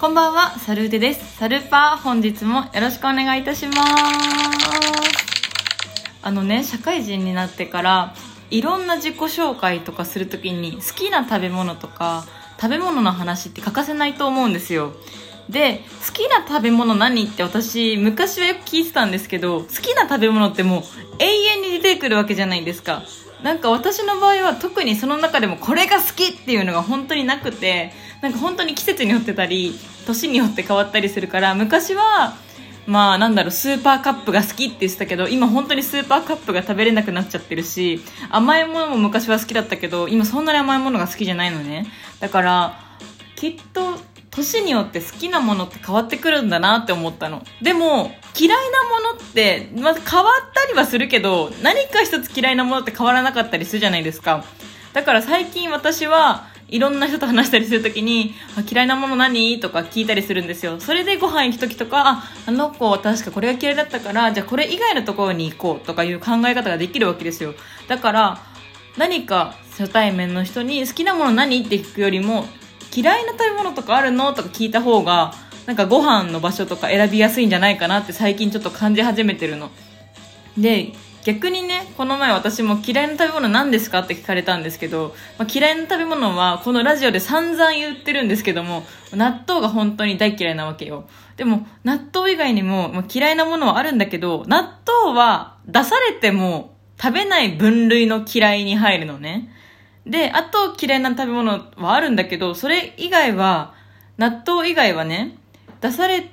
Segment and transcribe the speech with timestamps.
[0.00, 1.38] こんばんは、サルーデです。
[1.38, 3.80] サルパー、本日もよろしくお願いいたします。
[6.22, 8.14] あのね、社会人になってから、
[8.48, 12.24] いろんな自己紹介とかするときに、好きな食べ物とか、
[12.60, 14.92] 食べ物の話って欠かせないと思うんですよ。
[15.48, 20.82] で、好きな食べ物何って私、昔はよく聞いてたんですけど、好きな食べ物ってもう
[21.18, 23.02] 永遠に出てくるわけじゃないですか。
[23.42, 32.34] なんか私の場合は特にその中でもこれが好きっていうのが本当になくて、なんか本当に季節によってたり、年によって変わったりするから、昔は、
[32.86, 38.00] まあなんだろう、スーパーカップが好きって言ってたけど、今本当にスーパーカップが食べれなくなっちゃってるし、
[38.30, 41.86] 甘いものも昔は好きだったけど、今そんなに甘いものが好きじゃないのね。
[42.18, 42.80] だから、
[43.36, 47.44] きっと、年によって好きなものって変わってくるんだなって思ったの。
[47.60, 54.44] でも、嫌いなものって、まず変わったりはするけど、何か一つ嫌いなものって変わらなかったりするじゃないですか。
[54.92, 59.58] だから最近私はいろんな人と話したりするときに、あ嫌いなもの何？
[59.58, 60.78] とか聞いたりするんですよ。
[60.80, 67.54] それでご飯行くときとか、あ、あの子確かこれが嫌いだったから、じゃあこれ以外のところに行こうとかいう考え方ができるわけですよ。
[67.88, 68.42] だから、
[68.96, 72.44] 何か初対面の人に好きなもの何って聞くよりも、
[72.94, 74.34] 嫌いな食べ物とかあるの？
[74.34, 75.32] とか聞いた方が、
[75.66, 79.70] なんかご飯の場所とか選びやすいんじゃないかなって最近ちょっと感じ始めてるの。
[80.56, 80.92] で、
[81.24, 91.08] 逆にね、この前私も嫌いな食べ物何ですかって聞かれたんですけど、まあ、嫌いな食べ物はこのラジオで散々言ってるんですけども、納豆が本当に大嫌いなわけよ。
[91.36, 99.52] でも、納豆以外にも、まあ、嫌いなものはあるんだけど、納豆は出されても食べない分類の嫌いに入るのね。
[100.06, 103.74] で、あと嫌いな食べ物はあるんだけど、それ以外は、
[104.16, 105.36] 納豆以外はね、
[105.80, 106.30] 出され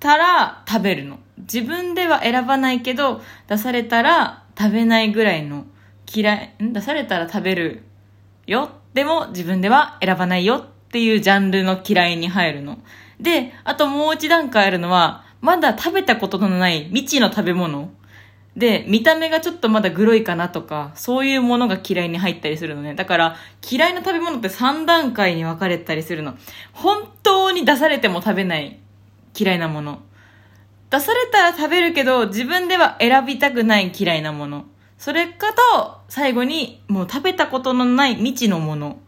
[0.00, 1.18] たら食べるの。
[1.52, 5.64] 自分では選ばないけど、出されたら食べないぐらいの
[6.12, 6.72] 嫌い、ん？
[6.72, 7.82] 出されたら食べる
[8.46, 8.70] よ？
[8.94, 10.56] でも自分では選ばないよ？
[10.56, 12.78] っていうジャンルの嫌いに入るの。
[13.20, 17.90] で、あともう一段階あるのは、まだ食べたことのない未知の食べ物。
[18.56, 22.94] で、見た目がちょっとまだグロいかなとか、そういうものが嫌いに入ったりするのね。
[22.94, 23.36] だから、
[23.70, 26.36] 嫌いな食べ物って3段階に分かれたりするの。
[26.72, 28.78] 本当に出されても食べない
[29.38, 30.00] 嫌いなもの。
[30.96, 34.64] 出されたら食べるけど、自分では選びたくない嫌いなもの。
[34.96, 38.98] それかと、最後に、もう食べたことのない未知のもの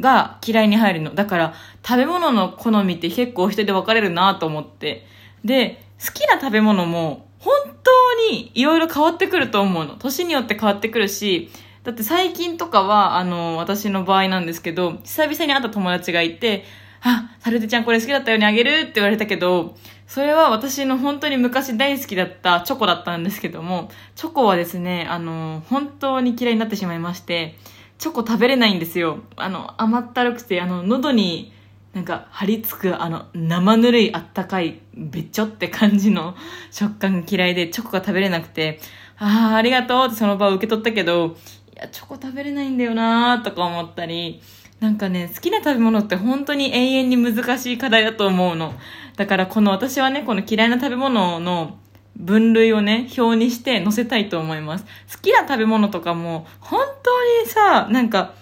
[0.00, 1.14] が嫌いに入るの。
[1.14, 1.54] だから、
[1.86, 5.06] 食べ物の好みって結構人で分かれるなと思って。
[5.44, 9.94] で、好きな食べ物も、本当にいろいろ変わってくると思うの。
[9.94, 11.50] 年によって変わってくるし、
[11.84, 16.64] だって最近とかは、あの、私の場合なんですけど、久々に会った友達がいて、
[17.02, 19.76] あ、サルテちゃんこれ好きだったようにあげるって言われたけど、
[20.06, 27.56] それは私の本当に昔大好きだったチョコだったんですけども、チョコはですね、あの、本当に嫌いになってしまいまして、
[27.98, 29.18] チョコ食べれないんですよ。
[29.36, 31.52] あの、甘ったるくて、あの、喉に
[31.94, 36.36] なんか張り付くあの生ぬるいあったかいべっちょって感じの
[36.70, 38.80] 食感が嫌いでチョコが食べれなくて、
[39.18, 41.36] ああ、ありがとうってその場を受け取ったけど、
[41.74, 44.40] いや、チョコ食べれないんだよなーとか思ったり、
[44.80, 48.74] なんかね、好きな食べ物って本当に永遠に難しい課題だと思うの。
[49.16, 51.78] だからこの私はね、この嫌いな食べ物の
[52.16, 54.84] 分類をね、表にして載せたいと思います。
[55.12, 58.34] 好きな食べ物とかも、本当にさ、なんか、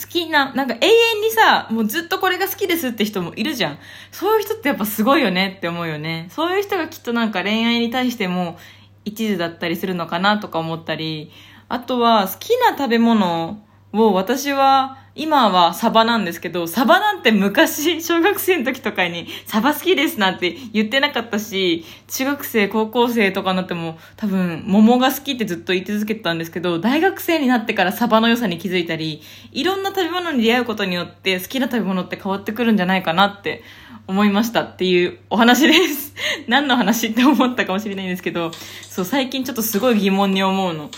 [0.00, 3.78] 好きな、なんか永遠にさ、もうずっとこれが好きですって人もいるじゃん。
[4.12, 6.28] そういう人ってやっぱすごいよねって思うよね。
[6.30, 8.56] そういう人がきっとなんか恋愛に対しても
[9.04, 11.32] 一途だったりするのかなとか思ったり、
[11.68, 13.62] あとは好きな食べ物
[13.92, 29.20] を私は今はサバなんですけど、サバなんて昔、小学生の時とかに、サバ好きですなんて言ってなかったし、中学生、高校生とかになっても、多分、桃が好きってずっと言い続けてたんですけど、大学生になってからサバの良さに気づいたり、
[29.52, 33.62] いろんな食べ物に出会うことによって、好きな食べ物って変わってくるんじゃないかなって
[34.06, 36.14] 思いましたっていうお話です。
[36.48, 38.52] 何の話って思ったかもしれないんですけど、
[38.88, 40.84] そう、最近ちょっとすごい疑問に思うの。
[40.84, 40.90] 好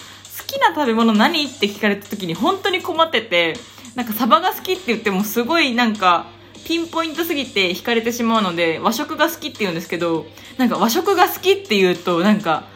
[0.46, 1.44] きな食べ物何？
[1.44, 3.56] って聞かれた時に本当に困ってて、
[3.94, 6.26] なんかサバが好きって言ってもすごいなんか
[6.64, 10.26] ピンポイントすぎて惹かれてしまうので和食が好きって言うんですけど
[10.58, 12.70] なんか和食が好きって言うとなんか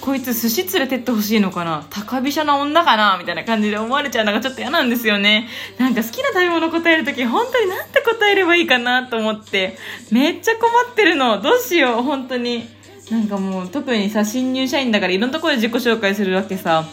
[0.00, 5.48] こいつ寿司連れてってほしいのかな高飛車な女かなみたいな感じで思われちゃうのがちょっと嫌なんですよね。
[5.78, 9.76] なんか好きな食べ物答えるとき本当になんて答えればいいかなと思って
[10.10, 11.40] めっちゃ困ってるの。
[11.42, 12.68] どうしよう本当に。
[13.10, 16.86] なんかもう特にさ新入社員だからいろんなところで自己紹介するわけさ。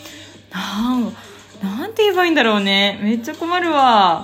[0.52, 1.16] なん
[1.92, 2.98] なんて言えばいいんだろうね。
[3.04, 4.24] めっちゃ困るわ。